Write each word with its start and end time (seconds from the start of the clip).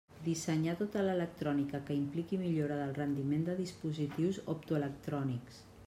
Dissenyar 0.27 0.73
tota 0.79 1.03
l'electrònica 1.07 1.81
que 1.89 1.97
impliqui 1.99 2.39
millora 2.45 2.79
del 2.83 2.97
rendiment 3.01 3.47
de 3.51 3.59
dispositius 3.61 4.41
optoelectrònics. 4.57 5.63